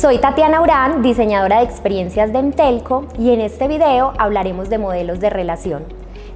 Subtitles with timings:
[0.00, 5.18] Soy Tatiana Urán, diseñadora de experiencias de Entelco y en este video hablaremos de modelos
[5.18, 5.82] de relación.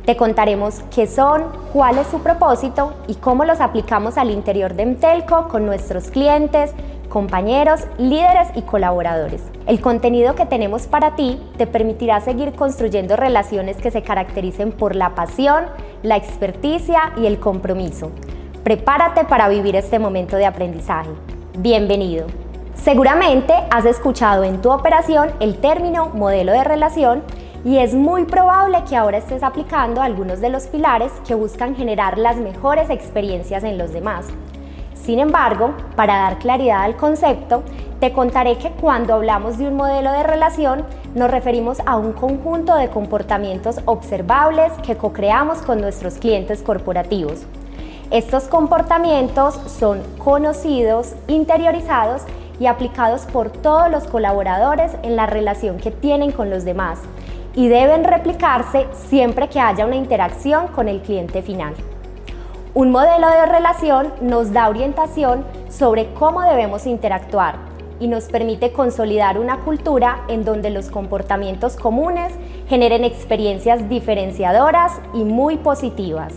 [0.05, 4.83] Te contaremos qué son, cuál es su propósito y cómo los aplicamos al interior de
[4.83, 6.75] Entelco con nuestros clientes,
[7.09, 9.43] compañeros, líderes y colaboradores.
[9.69, 14.97] El contenido que tenemos para ti te permitirá seguir construyendo relaciones que se caractericen por
[14.97, 15.67] la pasión,
[16.03, 18.11] la experticia y el compromiso.
[18.65, 21.11] Prepárate para vivir este momento de aprendizaje.
[21.57, 22.27] Bienvenido.
[22.75, 27.23] Seguramente has escuchado en tu operación el término modelo de relación
[27.65, 32.19] y es muy probable que ahora estés aplicando algunos de los pilares que buscan generar
[32.19, 34.27] las mejores experiencias en los demás.
[34.95, 37.63] Sin embargo, para dar claridad al concepto,
[38.01, 40.85] te contaré que cuando hablamos de un modelo de relación
[41.15, 47.43] nos referimos a un conjunto de comportamientos observables que co-creamos con nuestros clientes corporativos.
[48.11, 52.23] Estos comportamientos son conocidos, interiorizados
[52.61, 57.01] y aplicados por todos los colaboradores en la relación que tienen con los demás
[57.55, 61.75] y deben replicarse siempre que haya una interacción con el cliente final.
[62.75, 67.57] Un modelo de relación nos da orientación sobre cómo debemos interactuar
[68.01, 72.33] y nos permite consolidar una cultura en donde los comportamientos comunes
[72.69, 76.33] generen experiencias diferenciadoras y muy positivas.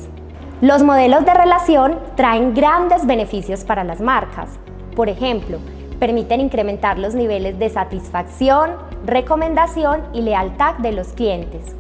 [0.61, 4.49] Los modelos de relación traen grandes beneficios para las marcas.
[4.95, 5.57] Por ejemplo,
[5.99, 8.71] permiten incrementar los niveles de satisfacción,
[9.05, 11.75] recomendación y lealtad de los clientes.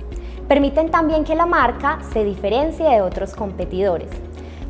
[0.47, 4.09] Permiten también que la marca se diferencie de otros competidores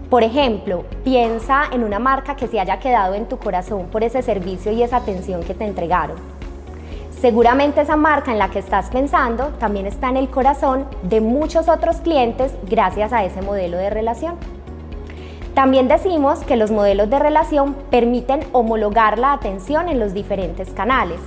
[0.10, 4.22] por ejemplo, piensa en una marca que se haya quedado en tu corazón por ese
[4.22, 6.18] servicio y esa atención que te entregaron.
[7.20, 11.68] Seguramente esa marca en la que estás pensando también está en el corazón de muchos
[11.68, 14.36] otros clientes gracias a ese modelo de relación.
[15.56, 21.18] También decimos que los modelos de relación permiten homologar la atención en los diferentes canales,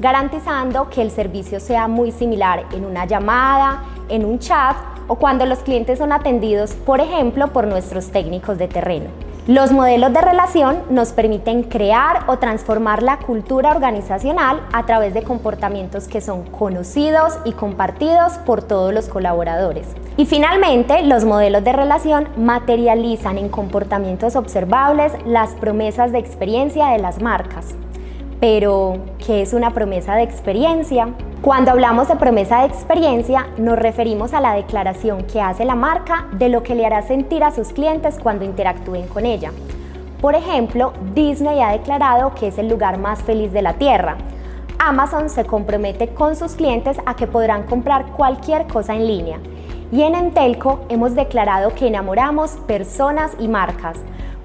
[0.00, 4.74] garantizando que el servicio sea muy similar en una llamada, en un chat
[5.06, 9.10] o cuando los clientes son atendidos, por ejemplo, por nuestros técnicos de terreno.
[9.46, 15.22] Los modelos de relación nos permiten crear o transformar la cultura organizacional a través de
[15.22, 19.86] comportamientos que son conocidos y compartidos por todos los colaboradores.
[20.16, 27.00] Y finalmente, los modelos de relación materializan en comportamientos observables las promesas de experiencia de
[27.00, 27.74] las marcas.
[28.40, 31.08] Pero, ¿qué es una promesa de experiencia?
[31.40, 36.26] Cuando hablamos de promesa de experiencia, nos referimos a la declaración que hace la marca
[36.32, 39.52] de lo que le hará sentir a sus clientes cuando interactúen con ella.
[40.20, 44.16] Por ejemplo, Disney ha declarado que es el lugar más feliz de la Tierra.
[44.78, 49.38] Amazon se compromete con sus clientes a que podrán comprar cualquier cosa en línea.
[49.92, 53.98] Y en Entelco hemos declarado que enamoramos personas y marcas.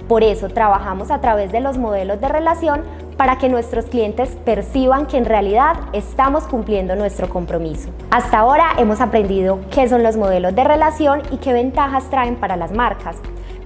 [0.09, 2.81] Por eso trabajamos a través de los modelos de relación
[3.15, 7.89] para que nuestros clientes perciban que en realidad estamos cumpliendo nuestro compromiso.
[8.09, 12.55] Hasta ahora hemos aprendido qué son los modelos de relación y qué ventajas traen para
[12.55, 13.17] las marcas,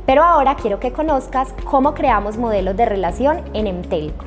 [0.06, 4.26] pero ahora quiero que conozcas cómo creamos modelos de relación en Emtelco.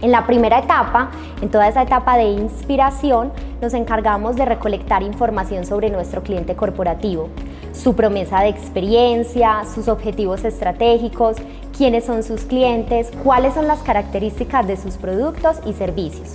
[0.00, 3.30] En la primera etapa, en toda esa etapa de inspiración,
[3.60, 7.28] nos encargamos de recolectar información sobre nuestro cliente corporativo,
[7.72, 11.36] su promesa de experiencia, sus objetivos estratégicos,
[11.76, 16.34] quiénes son sus clientes, cuáles son las características de sus productos y servicios.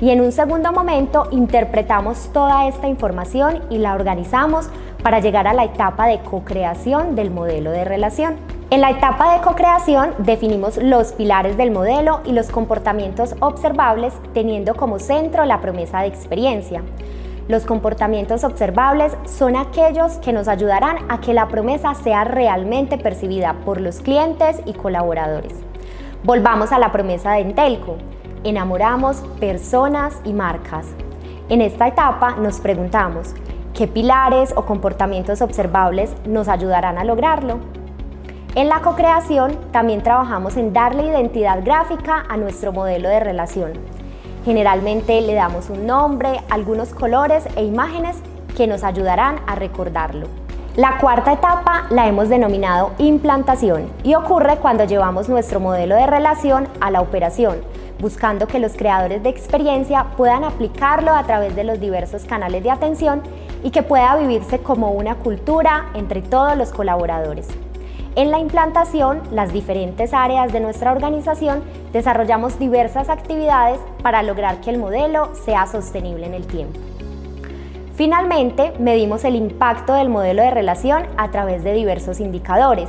[0.00, 4.68] Y en un segundo momento interpretamos toda esta información y la organizamos
[5.02, 8.36] para llegar a la etapa de co-creación del modelo de relación.
[8.70, 14.74] En la etapa de co-creación definimos los pilares del modelo y los comportamientos observables teniendo
[14.74, 16.82] como centro la promesa de experiencia.
[17.46, 23.52] Los comportamientos observables son aquellos que nos ayudarán a que la promesa sea realmente percibida
[23.66, 25.52] por los clientes y colaboradores.
[26.22, 27.96] Volvamos a la promesa de Entelco.
[28.44, 30.86] Enamoramos personas y marcas.
[31.50, 33.34] En esta etapa nos preguntamos,
[33.74, 37.58] ¿qué pilares o comportamientos observables nos ayudarán a lograrlo?
[38.54, 43.72] En la co-creación también trabajamos en darle identidad gráfica a nuestro modelo de relación
[44.44, 48.16] Generalmente le damos un nombre, algunos colores e imágenes
[48.56, 50.26] que nos ayudarán a recordarlo.
[50.76, 56.68] La cuarta etapa la hemos denominado implantación y ocurre cuando llevamos nuestro modelo de relación
[56.80, 57.62] a la operación,
[58.00, 62.70] buscando que los creadores de experiencia puedan aplicarlo a través de los diversos canales de
[62.70, 63.22] atención
[63.62, 67.48] y que pueda vivirse como una cultura entre todos los colaboradores.
[68.16, 74.70] En la implantación, las diferentes áreas de nuestra organización desarrollamos diversas actividades para lograr que
[74.70, 76.78] el modelo sea sostenible en el tiempo.
[77.96, 82.88] Finalmente, medimos el impacto del modelo de relación a través de diversos indicadores.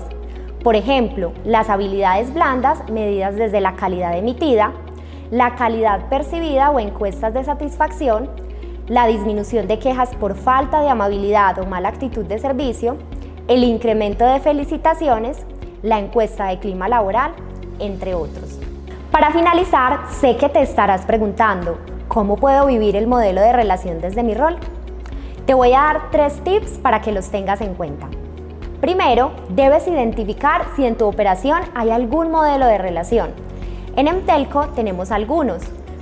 [0.64, 4.74] Por ejemplo, las habilidades blandas medidas desde la calidad emitida,
[5.32, 8.30] la calidad percibida o encuestas de satisfacción,
[8.88, 12.98] la disminución de quejas por falta de amabilidad o mala actitud de servicio,
[13.48, 15.38] el incremento de felicitaciones,
[15.84, 17.34] la encuesta de clima laboral,
[17.80, 18.60] entre otros.
[19.12, 21.78] Para finalizar, sé que te estarás preguntando,
[22.08, 24.58] ¿cómo puedo vivir el modelo de relación desde mi rol?
[25.46, 28.08] Te voy a dar tres tips para que los tengas en cuenta.
[28.82, 33.30] Primero, debes identificar si en tu operación hay algún modelo de relación.
[33.96, 35.62] En Emtelco tenemos algunos.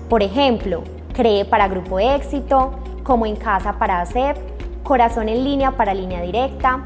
[0.10, 2.72] Por ejemplo, Cree para Grupo Éxito,
[3.04, 4.38] Como en Casa para ACEP,
[4.84, 6.84] Corazón en línea para Línea Directa,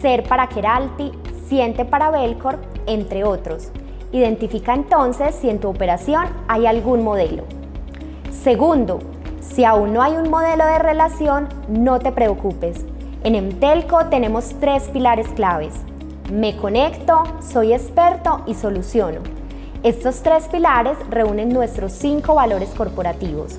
[0.00, 1.12] Ser para Keralti,
[1.48, 3.70] Siente para Belcor, entre otros.
[4.12, 7.44] Identifica entonces si en tu operación hay algún modelo.
[8.30, 8.98] Segundo,
[9.40, 12.84] si aún no hay un modelo de relación, no te preocupes.
[13.24, 15.74] En Emtelco tenemos tres pilares claves.
[16.30, 19.20] Me conecto, soy experto y soluciono.
[19.82, 23.58] Estos tres pilares reúnen nuestros cinco valores corporativos.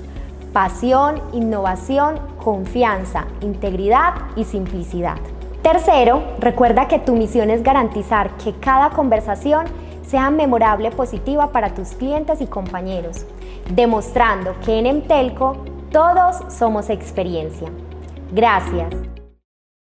[0.53, 5.17] Pasión, innovación, confianza, integridad y simplicidad.
[5.71, 9.67] Tercero, recuerda que tu misión es garantizar que cada conversación
[10.01, 13.23] sea memorable, positiva para tus clientes y compañeros,
[13.69, 15.57] demostrando que en Emtelco
[15.91, 17.69] todos somos experiencia.
[18.31, 19.18] Gracias.